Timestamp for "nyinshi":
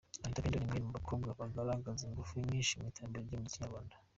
2.47-2.73